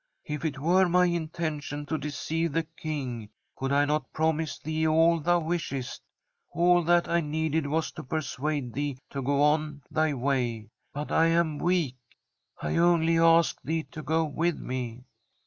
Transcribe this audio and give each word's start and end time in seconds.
If 0.25 0.43
it 0.45 0.57
were 0.57 0.89
my 0.89 1.05
intention 1.05 1.85
to 1.85 1.95
deceive 1.95 2.53
the 2.53 2.63
King, 2.63 3.29
could 3.55 3.71
I 3.71 3.85
not 3.85 4.11
promise 4.13 4.57
thee 4.57 4.87
all 4.87 5.19
thou 5.19 5.41
wishest? 5.41 6.01
All 6.49 6.81
that 6.85 7.07
I 7.07 7.21
needed 7.21 7.67
was 7.67 7.91
to 7.91 8.03
persuade 8.03 8.73
thee 8.73 8.97
to 9.11 9.21
go 9.21 9.43
on 9.43 9.83
thy 9.91 10.15
way. 10.15 10.69
But 10.91 11.11
I 11.11 11.27
am 11.27 11.59
weak; 11.59 11.97
I 12.59 12.77
only 12.77 13.19
asked 13.19 13.63
thee 13.63 13.83
to 13.91 14.01
go 14.01 14.25
with 14.25 14.57
me.' 14.59 15.03